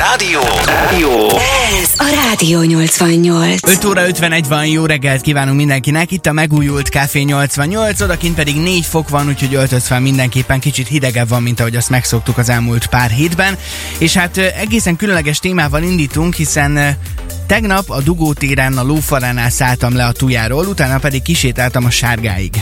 [0.00, 0.40] Rádió.
[0.64, 1.10] Rádió.
[1.80, 3.68] Ez a Rádió 88.
[3.68, 6.10] 5 óra 51 van, jó reggelt kívánunk mindenkinek.
[6.10, 10.60] Itt a megújult Café 88, odakint pedig 4 fok van, úgyhogy öltöz fel mindenképpen.
[10.60, 13.58] Kicsit hidegebb van, mint ahogy azt megszoktuk az elmúlt pár hétben.
[13.98, 16.96] És hát egészen különleges témával indítunk, hiszen
[17.46, 22.52] tegnap a Dugótéren a lófaránál szálltam le a tujáról, utána pedig kisétáltam a sárgáig.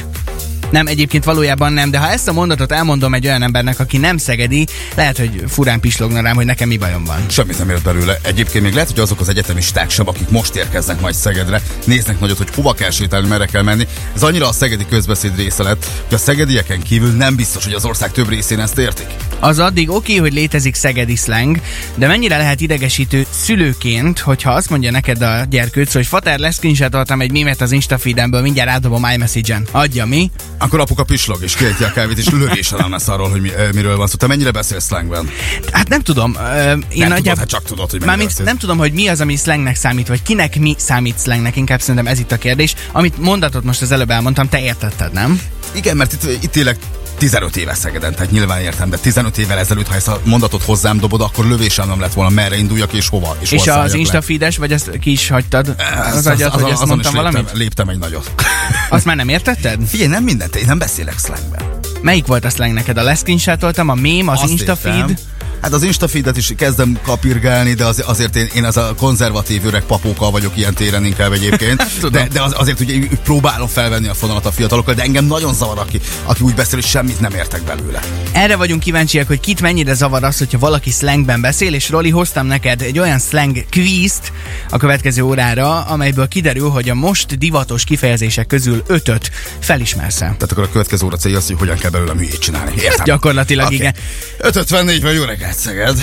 [0.70, 4.16] Nem, egyébként valójában nem, de ha ezt a mondatot elmondom egy olyan embernek, aki nem
[4.16, 7.26] szegedi, lehet, hogy furán pislogna rám, hogy nekem mi bajom van.
[7.28, 8.18] Semmit nem ért belőle.
[8.22, 12.36] Egyébként még lehet, hogy azok az egyetemisták sem, akik most érkeznek majd Szegedre, néznek nagyot,
[12.36, 13.86] hogy hova kell sétálni, merre kell menni.
[14.14, 17.84] Ez annyira a szegedi közbeszéd része lett, hogy a szegedieken kívül nem biztos, hogy az
[17.84, 19.06] ország több részén ezt értik.
[19.40, 21.60] Az addig oké, okay, hogy létezik szegedi slang,
[21.94, 27.30] de mennyire lehet idegesítő szülőként, hogyha azt mondja neked a gyerkőc, hogy fater leszkinsátoltam egy
[27.30, 29.66] mémet az Instafeedemből, mindjárt átdobom iMessage-en.
[29.70, 30.30] Adja mi?
[30.58, 34.06] Akkor apuka pislog és kiejti a kávét, és lövésen lesz arról, hogy mi, miről van
[34.06, 34.16] szó.
[34.16, 35.28] Te mennyire beszélsz slangben?
[35.72, 36.36] Hát nem tudom.
[36.40, 38.48] Ö, én Nem tudod, hát csak tudod, hogy Mármint beszélsz.
[38.48, 42.06] nem tudom, hogy mi az, ami slangnek számít, vagy kinek mi számít slangnek, inkább szerintem
[42.06, 42.74] ez itt a kérdés.
[42.92, 45.40] Amit mondatot most az előbb elmondtam, te értetted, nem?
[45.74, 46.76] Igen, mert itt, itt élek
[47.18, 50.98] 15 éve Szegeden, tehát nyilván értem, de 15 évvel ezelőtt, ha ezt a mondatot hozzám
[50.98, 53.36] dobod, akkor lövésem nem lett volna, merre induljak és hova.
[53.38, 53.98] És, És az le.
[53.98, 55.74] Instafeedes, vagy azt ki is hagytad
[56.08, 57.38] Az- az agyat, az- hogy ezt mondtam is valamit?
[57.38, 58.30] léptem, léptem egy nagyot.
[58.90, 59.80] Azt már nem értetted?
[59.88, 61.60] Figyelj, nem mindent, én nem beszélek slangben.
[62.02, 62.96] Melyik volt a slang neked?
[62.98, 64.94] A leszkinsátoltam, a mém, az Azt Instafeed?
[64.96, 65.14] értem.
[65.60, 69.82] Hát az Instafeedet is kezdem kapirgálni, de az, azért én, én az a konzervatív öreg
[69.82, 71.86] papóka vagyok ilyen téren inkább egyébként.
[72.00, 72.12] Tudom.
[72.22, 75.78] de, de az, azért ugye próbálom felvenni a fonalat a fiatalokkal, de engem nagyon zavar,
[75.78, 78.00] aki, aki úgy beszél, hogy semmit nem értek belőle.
[78.32, 82.46] Erre vagyunk kíváncsiak, hogy kit mennyire zavar az, hogyha valaki slangben beszél, és Roli, hoztam
[82.46, 84.32] neked egy olyan slang kvízt
[84.70, 90.16] a következő órára, amelyből kiderül, hogy a most divatos kifejezések közül ötöt felismersz.
[90.16, 92.72] Tehát akkor a következő óra célja az, hogy hogyan kell belőle műjét csinálni.
[92.76, 93.04] Értem?
[93.04, 93.74] Gyakorlatilag Oké.
[93.74, 93.94] igen.
[94.38, 95.98] 554 van jó reggelt, Szeged.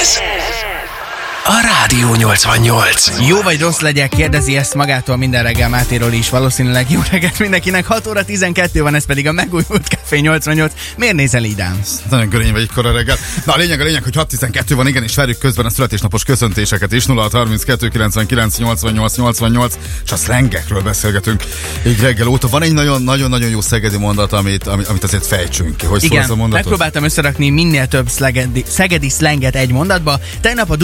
[0.00, 0.18] Ez
[1.50, 3.26] a Rádió 88.
[3.28, 6.30] Jó vagy rossz legyek, kérdezi ezt magától minden reggel Mátéról is.
[6.30, 7.86] Valószínűleg jó reggelt mindenkinek.
[7.86, 10.72] 6 óra 12 van, ez pedig a megújult Café 88.
[10.96, 11.80] Miért nézel idán?
[12.10, 13.16] Nagyon görény vagy kora reggel.
[13.44, 16.92] Na a lényeg, a lényeg, hogy 6.12 van, igen, és várjuk közben a születésnapos köszöntéseket
[16.92, 17.06] is.
[17.06, 21.42] 0632 99 88 88, és a szlengekről beszélgetünk
[21.86, 22.48] így reggel óta.
[22.48, 25.86] Van egy nagyon-nagyon jó szegedi mondat, amit, amit, azért fejtsünk ki.
[25.86, 26.64] Hogy szól ez a Igen, mondatot?
[26.64, 30.20] megpróbáltam összerakni minél több szlegedi, szegedi szlenget egy mondatba.
[30.40, 30.76] Tegnap a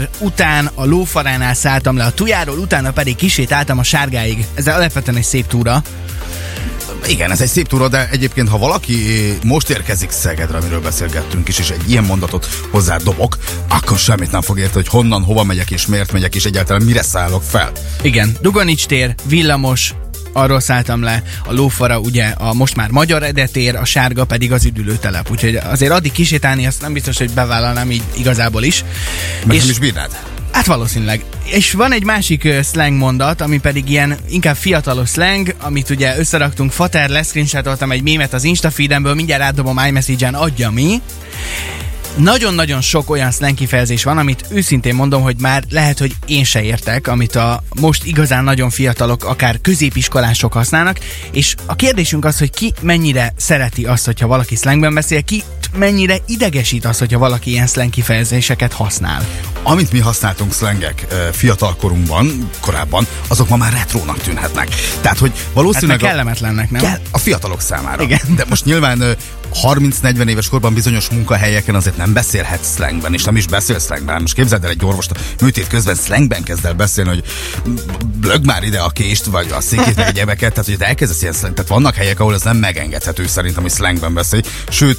[0.00, 4.46] dugótér után a lófaránál szálltam le a tujáról, utána pedig kisétáltam a sárgáig.
[4.54, 5.82] Ez alapvetően egy szép túra.
[7.06, 8.94] Igen, ez egy szép túra, de egyébként, ha valaki
[9.44, 13.38] most érkezik Szegedre, amiről beszélgettünk is, és egy ilyen mondatot hozzá dobok,
[13.68, 17.02] akkor semmit nem fog érteni, hogy honnan, hova megyek, és miért megyek, és egyáltalán mire
[17.02, 17.72] szállok fel.
[18.02, 19.94] Igen, Dugonics tér, villamos,
[20.32, 24.64] arról szálltam le, a lófara ugye a most már magyar edetér, a sárga pedig az
[24.64, 25.30] üdülőtelep.
[25.30, 28.84] Úgyhogy azért addig kisétálni, azt nem biztos, hogy bevállalnám így igazából is.
[29.44, 30.16] Meg nem is bírnád?
[30.52, 31.24] Hát valószínűleg.
[31.44, 36.72] És van egy másik slang mondat, ami pedig ilyen inkább fiatalos slang, amit ugye összeraktunk,
[36.72, 41.00] fater leszkrinsátoltam egy mémet az Instafeedemből, mindjárt átdobom iMessage-en, adja mi.
[42.16, 46.62] Nagyon-nagyon sok olyan slang kifejezés van, amit őszintén mondom, hogy már lehet, hogy én se
[46.62, 50.98] értek, amit a most igazán nagyon fiatalok, akár középiskolások használnak,
[51.32, 55.42] és a kérdésünk az, hogy ki mennyire szereti azt, hogyha valaki slangben beszél, ki
[55.76, 59.26] mennyire idegesít az, hogyha valaki ilyen slang kifejezéseket használ.
[59.62, 64.68] Amit mi használtunk szlengek ö, fiatalkorunkban, korábban, azok ma már retrónak tűnhetnek.
[65.00, 66.02] Tehát, hogy Hát valószínűleg...
[66.02, 66.80] a- kellemetlennek, nem?
[66.82, 68.02] Kell, a fiatalok számára.
[68.02, 68.20] Igen.
[68.36, 69.12] De most nyilván ö,
[69.62, 74.20] 30-40 éves korban bizonyos munkahelyeken azért nem beszélhetsz slangben, és nem is beszélsz slangben.
[74.20, 77.24] Most képzeld el egy orvost, a műtét közben slangben kezd el beszélni, hogy
[78.22, 81.54] lög már ide a kést, vagy a székét, meg egyebeket, tehát hogy elkezdesz ilyen slang.
[81.54, 84.42] Tehát vannak helyek, ahol ez nem megengedhető szerintem, hogy slangben beszélj.
[84.68, 84.98] Sőt,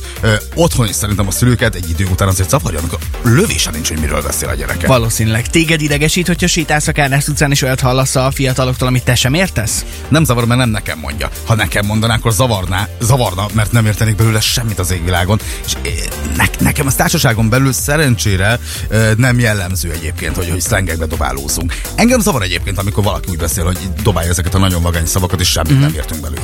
[0.56, 4.22] otthon is szerintem a szülőket egy idő után azért zavarja, amikor lövése nincs, hogy miről
[4.22, 4.88] beszél a gyereke.
[4.88, 5.48] Valószínűleg.
[5.48, 9.34] Téged idegesít, hogyha sétálsz a Kárnász utcán, és olyat hallasz a fiataloktól, amit te sem
[9.34, 9.86] értesz?
[10.08, 11.30] Nem zavar, mert nem nekem mondja.
[11.46, 15.40] Ha nekem mondaná, akkor zavarná, zavarna, mert nem értenék belőle semmit az égvilágon.
[15.66, 15.74] És
[16.36, 18.60] ne, nekem a társaságon belül szerencsére
[19.18, 21.74] nem jellemző egyébként, hogy, hogy szlengekbe dobálózunk.
[21.96, 25.50] Engem zavar egyébként, amikor valaki úgy beszél, hogy dobálja ezeket a nagyon vagány szavakat, és
[25.50, 25.82] semmit Mhm.
[25.82, 26.42] nem értünk belőle.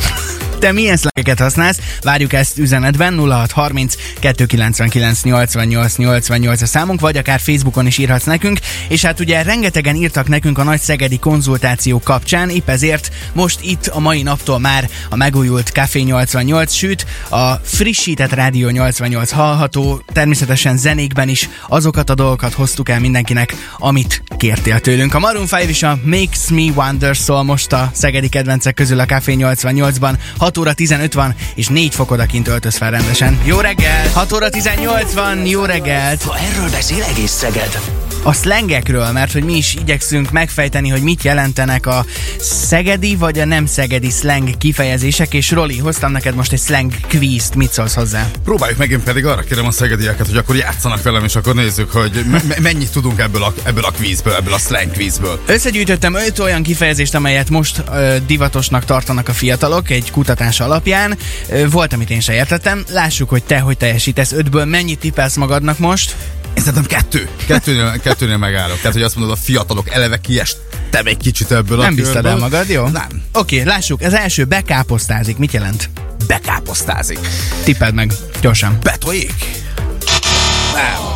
[0.59, 1.79] Te milyen szlengeket használsz?
[2.01, 8.59] Várjuk ezt üzenetben 0630 299 88 88 a számunk, vagy akár Facebookon is írhatsz nekünk,
[8.89, 13.87] és hát ugye rengetegen írtak nekünk a nagy szegedi konzultáció kapcsán, épp ezért most itt
[13.87, 20.77] a mai naptól már a megújult Café 88 süt, a frissített Rádió 88 hallható, természetesen
[20.77, 25.13] zenékben is azokat a dolgokat hoztuk el mindenkinek, amit kértél tőlünk.
[25.13, 29.05] A Maroon 5 és a Makes Me Wonder szól most a szegedi kedvencek közül a
[29.05, 30.17] Café 88-ban.
[30.47, 33.39] 6 óra 15 van, és 4 fok odakint öltöz fel rendesen.
[33.43, 34.09] Jó reggel!
[34.13, 36.23] 6 óra 18 van, jó reggelt!
[36.23, 37.96] Ha erről beszél egész Szeged.
[38.27, 42.05] A szlengekről, mert hogy mi is igyekszünk megfejteni, hogy mit jelentenek a
[42.39, 47.55] szegedi vagy a nem szegedi slang kifejezések, és Roli, hoztam neked most egy slang quizt,
[47.55, 48.27] mit szólsz hozzá?
[48.43, 52.25] Próbáljuk megint pedig arra kérem a szegedieket, hogy akkor játszanak velem, és akkor nézzük, hogy
[52.31, 55.41] me- mennyit tudunk ebből a, ebből a kvízből, ebből a slang kvízből.
[55.45, 61.17] Összegyűjtöttem öt olyan kifejezést, amelyet most ö, divatosnak tartanak a fiatalok egy kutatás alapján.
[61.49, 62.83] Ö, volt, amit én se értettem.
[62.89, 64.65] Lássuk, hogy te hogy teljesítesz ötből.
[64.65, 66.15] Mennyit tippelsz magadnak most?
[66.57, 67.29] Én szerintem kettő.
[67.47, 68.77] Kettőnél, kettőnél megállok.
[68.77, 72.21] Tehát, hogy azt mondod, a fiatalok eleve kiestem egy kicsit ebből a Nem biztad el
[72.21, 72.39] körből.
[72.39, 72.87] magad, jó?
[72.87, 73.21] Nem.
[73.33, 74.01] Oké, lássuk.
[74.01, 75.37] Az első bekáposztázik.
[75.37, 75.89] Mit jelent?
[76.27, 77.19] Bekáposztázik.
[77.63, 78.11] Tippeld meg.
[78.41, 78.77] Gyorsan.
[78.83, 79.33] Betoljék.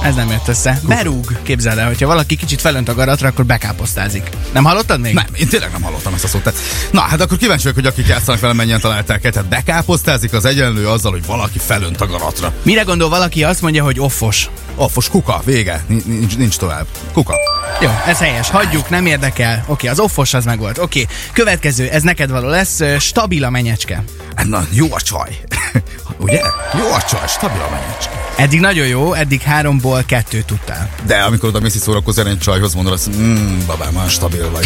[0.04, 0.80] Ez nem jött össze.
[0.88, 4.30] Berúg, képzeld el, hogyha valaki kicsit felönt a garatra, akkor bekáposztázik.
[4.54, 5.14] Nem hallottad még?
[5.14, 6.44] Nem, én tényleg nem hallottam ezt a szót.
[6.44, 6.60] Tehát,
[6.92, 9.32] na, hát akkor kíváncsi vagyok, hogy akik játszanak velem, mennyien találták el.
[9.32, 12.54] Tehát bekáposztázik az egyenlő azzal, hogy valaki felönt a garatra.
[12.64, 14.50] Mire gondol valaki, azt mondja, hogy offos.
[14.76, 15.84] Offos kuka, vége.
[16.06, 16.86] Nincs, nincs tovább.
[17.14, 17.36] Kuka.
[17.82, 18.50] Jó, ez helyes.
[18.50, 19.64] Hagyjuk, nem érdekel.
[19.68, 20.78] Oké, az offos az meg volt.
[20.78, 22.80] Oké, következő, ez neked való lesz.
[23.00, 24.04] Stabil a menyecske.
[24.36, 25.40] Hát Na, jó a csaj.
[26.18, 26.42] Ugye?
[26.80, 28.21] Jó a csaj, stabil a menyecske.
[28.42, 30.90] Eddig nagyon jó, eddig háromból kettőt tudtál.
[31.06, 34.66] De amikor oda mész szórakozni egy csajhoz, mondod azt, mmm, babám, már stabil vagy.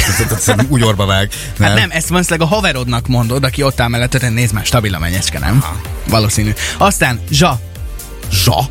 [0.68, 1.30] Úgy orba vág.
[1.60, 4.94] Hát nem, ezt valószínűleg a haverodnak mondod, aki ott áll mellett, hogy nézd már, stabil
[4.96, 5.60] a menyecske, nem?
[5.62, 5.82] Aha.
[6.08, 6.52] Valószínű.
[6.78, 7.60] Aztán, zsa.
[8.32, 8.68] Zsa?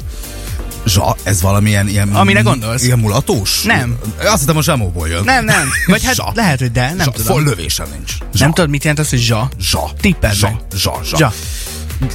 [0.87, 1.17] Zsa?
[1.23, 2.09] Ez valamilyen ilyen...
[2.09, 2.83] Amire gondolsz?
[2.83, 3.62] Ilyen mulatós?
[3.62, 3.99] Nem.
[4.25, 5.25] Azt hittem a zsamóból jön.
[5.25, 5.69] Nem, nem.
[5.87, 6.33] Vagy hát Zsa.
[6.35, 7.11] lehet, hogy de, nem zsa.
[7.11, 7.33] tudom.
[7.33, 8.12] Fol lövésem nincs.
[8.12, 8.45] Zsa.
[8.45, 9.49] Nem tudod, mit jelent az, hogy zsa?
[9.61, 9.91] Zsa.
[10.00, 10.67] Tippeld zsa.
[10.77, 11.00] Zsa.
[11.05, 11.17] Zsa.
[11.17, 11.33] Zsa.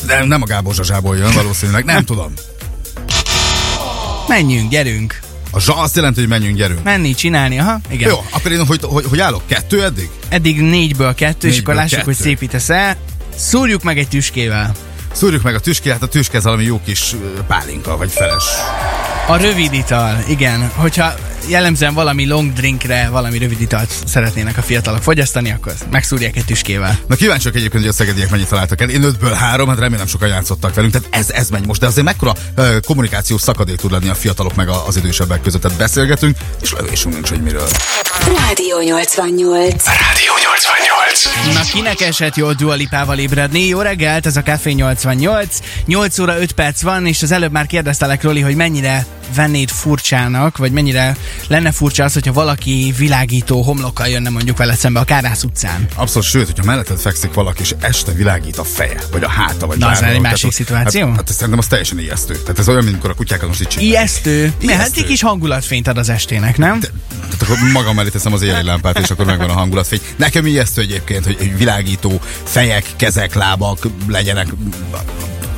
[0.08, 1.86] Nem, nem a Gábor Zsazsából jön valószínűleg.
[1.86, 2.34] Nem tudom.
[4.30, 5.20] Menjünk, gyerünk.
[5.52, 6.84] A zsa azt jelenti, hogy menjünk, gyerünk.
[6.84, 8.10] Menni, csinálni, aha, igen.
[8.10, 9.42] Jó, akkor én hogy, hogy, hogy állok?
[9.48, 10.10] Kettő eddig?
[10.28, 12.12] Eddig négyből kettő, és Négyből akkor lássuk, kettő.
[12.12, 12.96] hogy szépítesz el.
[13.36, 14.72] Szúrjuk meg egy tüskével.
[15.12, 17.16] Szúrjuk meg a tüskét, hát a tüske ez valami jó kis
[17.48, 18.44] pálinka, vagy feles.
[19.28, 20.72] A rövid ital, igen.
[20.76, 21.14] Hogyha
[21.50, 27.00] jellemzően valami long drinkre valami rövid italt szeretnének a fiatalok fogyasztani, akkor megszúrják egy tüskével.
[27.08, 28.90] Na kíváncsi vagyok egyébként, hogy a szegediek mennyit találtak el.
[28.90, 30.94] Én ötből három, hát remélem sokan játszottak velünk.
[30.94, 31.80] Tehát ez, ez megy most.
[31.80, 35.62] De azért mekkora uh, kommunikációs szakadék tud lenni a fiatalok meg a- az idősebbek között.
[35.62, 37.68] Tehát beszélgetünk, és lövésünk nincs, hogy miről.
[38.48, 39.84] Rádió 88.
[39.86, 41.54] Rádió 88.
[41.54, 43.68] Na, kinek esett jól Dua Lipával ébredni?
[43.68, 45.58] Jó reggelt, ez a Café 88.
[45.86, 49.06] 8 óra 5 perc van, és az előbb már kérdeztelek Roli, hogy mennyire
[49.36, 51.18] vennéd furcsának, vagy mennyire
[51.48, 55.88] lenne furcsa az, hogyha valaki világító homlokkal jönne mondjuk veled szembe a Kárász utcán.
[55.96, 59.78] Abszolút, sőt, hogyha melletted fekszik valaki, és este világít a feje, vagy a háta, vagy
[59.78, 61.08] Na, az egy másik szituáció?
[61.08, 62.34] Hát, hát szerintem az teljesen ijesztő.
[62.34, 63.98] Tehát ez olyan, mint amikor a kutyákat most csinálják.
[63.98, 64.54] Ijesztő.
[64.60, 65.02] Mi, hát Ijesztő.
[65.02, 66.80] egy kis hangulatfényt ad az estének, nem?
[66.80, 70.02] Tehát akkor magam mellé teszem az éjjeli lámpát, és akkor megvan a hangulatfény.
[70.16, 74.48] Nekem ijesztő egyébként, hogy világító fejek, kezek, lábak legyenek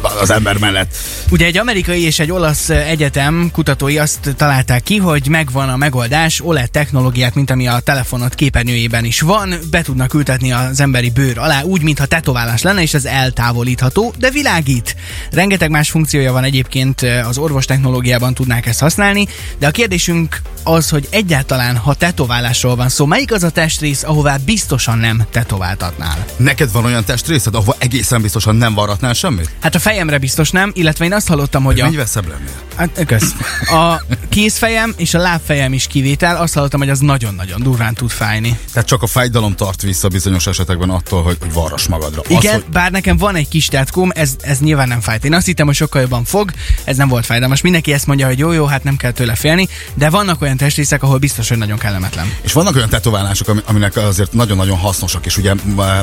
[0.02, 0.96] az ember mellett.
[1.30, 6.42] Ugye egy amerikai és egy olasz egyetem kutatói azt találták ki, hogy megvan a megoldás,
[6.44, 11.38] OLED technológiát, mint ami a telefonot képernyőjében is van, be tudnak ültetni az emberi bőr
[11.38, 14.96] alá, úgy, mintha tetoválás lenne, és ez eltávolítható, de világít.
[15.32, 19.28] Rengeteg más funkciója van egyébként az orvos technológiában tudnák ezt használni,
[19.60, 24.38] de a kérdésünk az, hogy egyáltalán, ha tetoválásról van szó, melyik az a testrész, ahová
[24.46, 26.26] biztosan nem tetováltatnál?
[26.38, 29.50] Neked van olyan testrészed, ahova egészen biztosan nem varratnál semmit?
[29.60, 31.84] Hát a fejemre biztos nem, illetve én azt hallottam, hogy a...
[31.84, 32.54] Menj veszebb lennél.
[32.76, 33.36] Hát, kösz.
[33.62, 36.38] A kézfejem és a lábfejem is kivétel.
[36.38, 38.60] Azt hallottam, hogy az nagyon-nagyon durván tud fájni.
[38.74, 42.22] Tehát csak a fájdalom tart vissza bizonyos esetekben attól, hogy, hogy varras magadra.
[42.28, 45.26] Igen, Az, hogy bár nekem van egy kis tetkóm, ez, ez nyilván nem fájt.
[45.26, 46.52] Én azt hittem, hogy sokkal jobban fog,
[46.84, 47.62] ez nem volt fájdalmas.
[47.62, 51.04] Mindenki ezt mondja, hogy jó, jó, hát nem kell tőle félni, de vannak olyan testrészek,
[51.04, 52.34] ahol biztos, hogy nagyon kellemetlen.
[52.42, 55.54] És vannak olyan tetoválások, ami- aminek azért nagyon-nagyon hasznosak, és ugye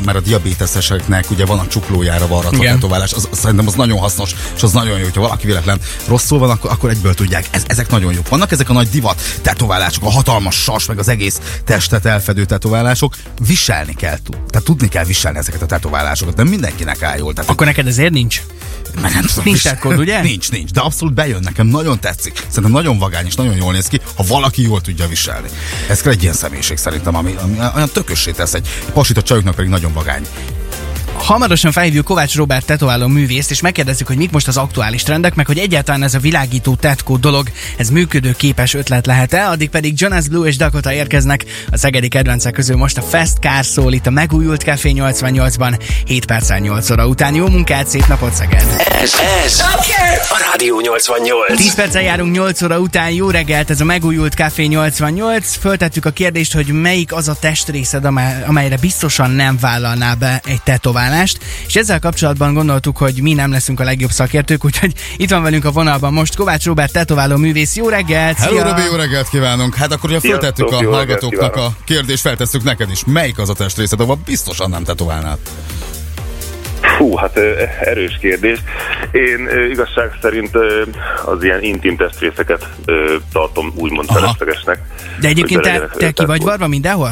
[0.03, 4.35] már a diabéteseseknek ugye van a csuklójára varratva tetoválás, az, az, szerintem az nagyon hasznos,
[4.55, 7.45] és az nagyon jó, hogyha valaki véletlen rosszul van, akkor, akkor egyből tudják.
[7.51, 8.29] Ez, ezek nagyon jók.
[8.29, 13.15] Vannak ezek a nagy divat tetoválások, a hatalmas sas, meg az egész testet elfedő tetoválások.
[13.47, 14.17] Viselni kell,
[14.49, 17.33] tehát tudni kell viselni ezeket a tetoválásokat, nem mindenkinek áll jól.
[17.33, 18.41] Tehát, Akkor neked ezért nincs?
[19.01, 20.21] Meg nem tudom, Nincs tetkód, ugye?
[20.31, 22.33] Nincs, nincs, de abszolút bejön nekem, nagyon tetszik.
[22.47, 25.47] Szerintem nagyon vagány és nagyon jól néz ki, ha valaki jól tudja viselni.
[25.89, 29.55] Ez kell egy ilyen személyiség szerintem, ami, ami olyan tökössé tesz egy pasit a csajoknak
[29.55, 30.25] pedig nagyon vagány.
[31.23, 35.45] Hamarosan felhívjuk Kovács Robert tetováló művészt, és megkérdezzük, hogy mik most az aktuális trendek, meg
[35.45, 40.47] hogy egyáltalán ez a világító tetkó dolog, ez működőképes ötlet lehet-e, addig pedig Jonas Blue
[40.47, 44.61] és Dakota érkeznek a szegedi kedvencek közül most a Fast Car szól itt a megújult
[44.61, 47.35] Café 88-ban 7 perccel 8 óra után.
[47.35, 48.88] Jó munkát, szép napot Szeged!
[49.01, 49.13] Ez,
[49.45, 49.59] ez
[50.29, 51.55] a Rádió 88.
[51.57, 55.55] 10 perccel járunk 8 óra után, jó reggelt, ez a megújult Café 88.
[55.55, 60.61] Föltettük a kérdést, hogy melyik az a testrészed, amely- amelyre biztosan nem vállalná be egy
[60.61, 65.41] tetoválást, és ezzel kapcsolatban gondoltuk, hogy mi nem leszünk a legjobb szakértők, úgyhogy itt van
[65.43, 67.75] velünk a vonalban most Kovács Robert tetováló művész.
[67.75, 68.37] Jó reggelt!
[68.37, 69.75] Hello, Robi, jó reggelt kívánunk!
[69.75, 73.03] Hát akkor ugye Sziasztok, föltettük a hallgatóknak a kérdést, feltesszük neked is.
[73.05, 75.37] Melyik az a testrészed, ahol biztosan nem tetoválnál?
[76.99, 77.37] Fú, hát
[77.81, 78.59] erős kérdés.
[79.11, 80.49] Én igazság szerint
[81.25, 82.67] az ilyen intim testrészeket
[83.33, 84.79] tartom úgymond feleslegesnek.
[85.21, 87.09] De egyébként te, te ki vagy varva mindenhol?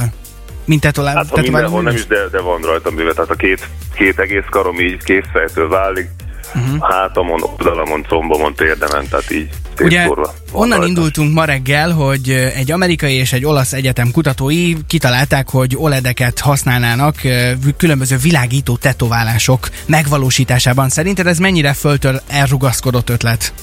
[0.65, 3.13] Mint tetolá- Hát ha mindenhol nem is, de, de van rajtam bőve.
[3.13, 6.09] Tehát a két, két egész karom így készfejtől válik.
[6.55, 6.89] Uh-huh.
[6.89, 9.49] Hátamon, oldalamon, combomon, térdemen, tehát így
[9.81, 10.07] Ugye
[10.51, 15.75] onnan indultunk ma reggel, hogy ö, egy amerikai és egy olasz egyetem kutatói kitalálták, hogy
[15.75, 20.89] OLED-eket használnának ö, különböző világító tetoválások megvalósításában.
[20.89, 23.53] Szerinted ez mennyire föltől elrugaszkodott ötlet?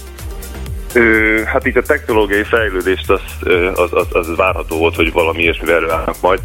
[1.47, 3.21] Hát így a technológiai fejlődést az,
[3.75, 6.41] az, az, az várható volt, hogy valami ilyesmivel előállnak majd.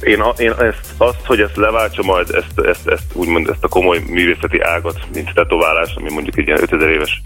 [0.00, 3.68] Én, a, én ezt, azt, hogy ezt leváltsa majd, ezt, ezt, ezt úgymond ezt a
[3.68, 7.22] komoly művészeti ágat, mint tetoválás, ami mondjuk egy ilyen 5000 éves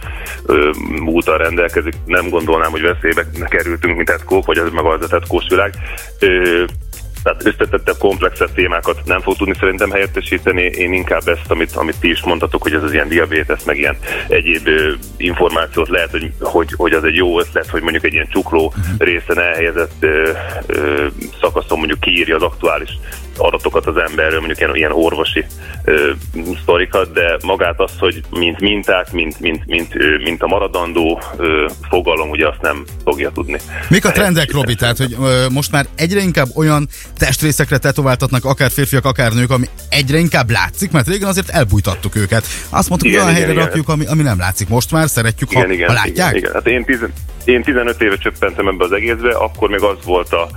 [0.47, 5.41] ö, múltal rendelkezik, nem gondolnám, hogy veszélybe kerültünk, mint tetkók, vagy ez meg az a
[5.49, 5.75] világ.
[6.19, 6.65] Ö,
[7.23, 10.63] tehát összetettebb, komplexebb témákat nem fog tudni szerintem helyettesíteni.
[10.63, 13.97] Én inkább ezt, amit, amit ti is mondtatok, hogy ez az ilyen diabétesz, meg ilyen
[14.29, 18.29] egyéb ö, információt lehet, hogy, hogy, hogy az egy jó ötlet, hogy mondjuk egy ilyen
[18.31, 20.31] csukló részen elhelyezett ö,
[20.67, 21.07] ö,
[21.41, 22.91] szakaszon mondjuk kiírja az aktuális
[23.41, 25.45] adatokat az emberről, mondjuk ilyen, ilyen orvosi
[25.85, 26.11] ö,
[26.63, 31.67] sztorikat, de magát az, hogy mint minták, mint, mint, mint, ö, mint a maradandó ö,
[31.89, 33.59] fogalom, ugye azt nem fogja tudni.
[33.89, 34.75] Mik a trendek, Robi?
[34.75, 39.67] Tehát, hogy ö, most már egyre inkább olyan testrészekre tetováltatnak akár férfiak, akár nők, ami
[39.89, 42.45] egyre inkább látszik, mert régen azért elbújtattuk őket.
[42.71, 43.65] Azt mondtuk, hogy olyan igen, helyre igen.
[43.65, 44.69] rakjuk, ami, ami nem látszik.
[44.69, 46.31] Most már szeretjük, ha, Igen, igen, ha látják.
[46.31, 46.53] Igen, igen.
[46.53, 47.13] Hát én, tizen,
[47.45, 50.49] én 15 éve csöppentem ebbe az egészbe, akkor még az volt a,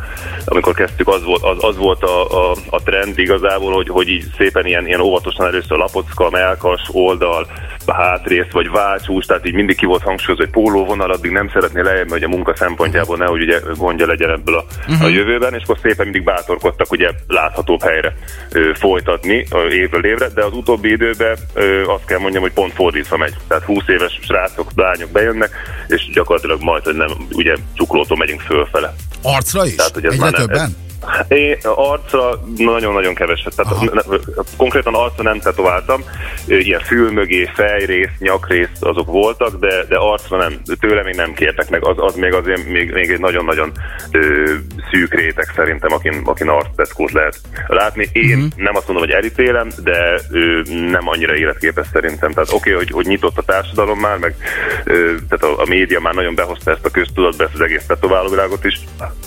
[0.46, 4.26] amikor kezdtük, az volt, az, az volt a, a, a trend igazából, hogy, hogy így
[4.38, 7.48] szépen ilyen, ilyen óvatosan először lapocka, melkas, oldal,
[7.92, 12.10] hátrész, vagy válcsús, tehát így mindig ki volt hangsúlyozva, hogy pólóvonal, addig nem szeretné lejönni,
[12.10, 15.06] hogy a munka szempontjából nehogy ugye gondja legyen ebből a, uh-huh.
[15.06, 18.16] a jövőben, és akkor szépen mindig bátorkodtak ugye láthatóbb helyre
[18.52, 22.74] ö, folytatni ö, évről évre, de az utóbbi időben ö, azt kell mondjam, hogy pont
[22.74, 23.34] fordítva megy.
[23.48, 25.50] Tehát 20 éves srácok, lányok bejönnek,
[25.88, 28.94] és gyakorlatilag majd, hogy nem ugye csuklótól megyünk fölfele.
[29.22, 29.76] Arcra is?
[29.76, 30.83] Tehát, hogy ez Egyre már nem- többen?
[31.28, 33.90] Én arcra nagyon-nagyon keveset, tehát Aha.
[33.94, 34.18] ne,
[34.58, 36.04] konkrétan arcra nem tetováltam,
[36.48, 41.70] ilyen fül mögé, fejrész, nyakrész azok voltak, de, de arcra nem, tőle még nem kértek
[41.70, 43.72] meg, az, az még azért még, még egy nagyon-nagyon
[44.12, 44.54] ö,
[44.92, 48.10] szűk réteg szerintem, akin, akin arctetkót lehet látni.
[48.12, 48.52] Én uh-huh.
[48.56, 52.32] nem azt mondom, hogy elítélem, de ö, nem annyira életképes szerintem.
[52.32, 54.36] Tehát oké, okay, hogy, hogy nyitott a társadalom már, meg
[54.84, 58.66] ö, tehát a, a média már nagyon behozta ezt a köztudatba, ezt az egész tetoválóvilágot
[58.66, 58.80] is,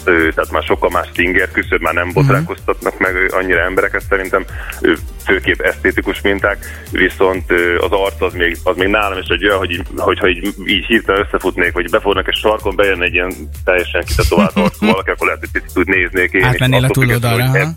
[0.05, 4.45] ö, tehát már sokkal más stinger küszöb, már nem botránkoztatnak meg annyira embereket szerintem,
[4.81, 4.93] ö,
[5.25, 9.83] főképp esztétikus minták, viszont az arc az még, az még nálam is egy olyan, hogy
[9.95, 13.33] hogyha így, így hirtelen összefutnék, vagy befordulnak egy sarkon, bejön egy ilyen
[13.65, 16.45] teljesen kitetovált arcú valaki, akkor lehet, hogy picit úgy néznék én.
[16.45, 17.75] Átmennél a túloldalra,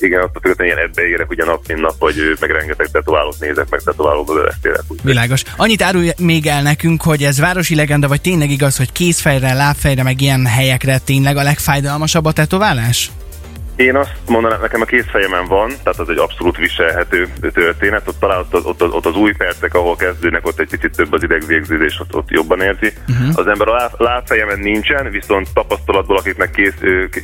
[0.00, 3.40] hogy igen, attól függetlenül ilyen ebbe érek ugye nap, mint nap, ö, meg rengeteg tetoválót
[3.40, 4.32] nézek, meg tetoválóba.
[4.88, 4.98] Úgy.
[5.02, 5.42] Világos.
[5.56, 10.02] Annyit árulj még el nekünk, hogy ez városi legenda, vagy tényleg igaz, hogy kézfejre, lábfejre,
[10.02, 13.10] meg ilyen helyekre tényleg a legfájdalmasabb a tetoválás?
[13.80, 18.08] Én azt mondanám, nekem a kézfejemen van, tehát az egy abszolút viselhető történet.
[18.08, 21.12] Ott talán ott, az- ott, ott az új percek, ahol kezdődnek, ott egy picit több
[21.12, 22.92] az idegvégződés, ott, ott jobban érzi.
[23.08, 23.28] Uh-huh.
[23.34, 26.74] Az ember a lá- lábfejemen nincsen, viszont tapasztalatból, akiknek kész,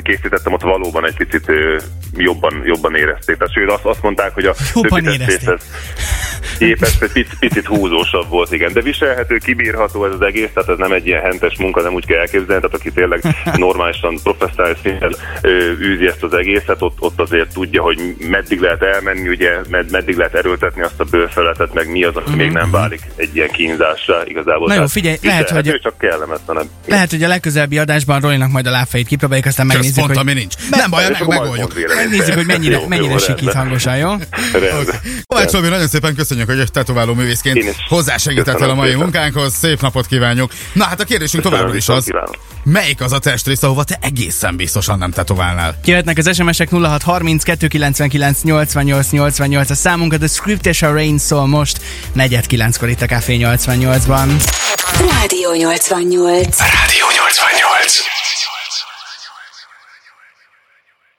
[0.02, 1.52] készítettem, ott valóban egy picit
[2.16, 3.36] jobban, jobban érezték.
[3.36, 5.62] Tehát sőt, azt, azt mondták, hogy a Jobban többi testrészhez
[6.58, 8.72] képest egy picit, picit húzósabb volt, igen.
[8.72, 12.06] De viselhető, kibírható ez az egész, tehát ez nem egy ilyen hentes munka, nem úgy
[12.06, 13.20] kell elképzelni, tehát aki tényleg
[13.56, 15.14] normálisan, professzionális szinten
[15.80, 20.16] űzi ezt az egészet, ott, ott azért tudja, hogy meddig lehet elmenni, ugye, med, meddig
[20.16, 24.26] lehet erőltetni azt a bőrfeletet, meg mi az, ami még nem válik egy ilyen kínzásra
[24.26, 24.66] igazából.
[24.66, 26.66] Na jó, Tehát figyelj, lehet, hogy- csak kellemetlenebb.
[26.86, 30.16] Lehet, hogy a legközelebbi adásban Rolinak majd a lábfejét kipróbáljuk, aztán megnézzük, pont, hogy...
[30.16, 30.54] ami nincs.
[30.70, 31.72] Nem baj, meg megoldjuk.
[31.96, 34.12] Megnézzük, hogy mennyire, Jó, mennyire jó, sikít hangosan, jó?
[35.26, 39.54] Kovács Robi, nagyon szépen köszönjük, hogy egy tetováló művészként hozzásegítettél a mai munkánkhoz.
[39.54, 40.52] Szép napot kívánjuk.
[40.72, 42.10] Na hát a kérdésünk továbbra is az,
[42.62, 45.78] melyik az a testrész, ahova te egészen biztosan nem tetoválnál?
[45.84, 51.18] Jöhetnek az SMS-ek 0630 299 88 88 a számunk, a The Script és a Rain
[51.18, 51.80] szól most,
[52.12, 54.28] negyed kilenckor itt a Café 88-ban.
[55.00, 56.58] Rádió 88.
[56.58, 58.25] Rádió 88.